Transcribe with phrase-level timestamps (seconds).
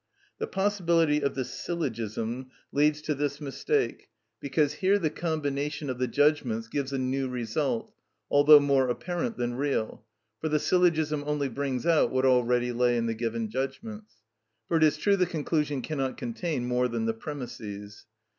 [0.39, 6.07] The possibility of the syllogism leads to this mistake, because here the combination of the
[6.07, 7.93] judgments gives a new result,
[8.27, 10.03] although more apparent than real,
[10.39, 14.15] for the syllogism only brings out what already lay in the given judgments;
[14.67, 18.07] for it is true the conclusion cannot contain more than the premisses.